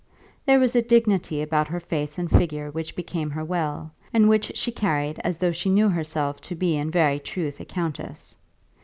There 0.47 0.59
was 0.59 0.75
a 0.75 0.81
dignity 0.81 1.43
about 1.43 1.67
her 1.67 1.79
face 1.79 2.17
and 2.17 2.27
figure 2.27 2.71
which 2.71 2.95
became 2.95 3.29
her 3.29 3.45
well, 3.45 3.91
and 4.11 4.27
which 4.27 4.57
she 4.57 4.71
carried 4.71 5.19
as 5.19 5.37
though 5.37 5.51
she 5.51 5.69
knew 5.69 5.89
herself 5.89 6.41
to 6.41 6.55
be 6.55 6.75
in 6.75 6.89
very 6.89 7.19
truth 7.19 7.59
a 7.59 7.65
countess. 7.65 8.33